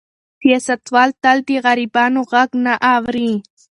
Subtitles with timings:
[0.39, 3.31] سیاستوال تل د غریبانو غږ نه اوري.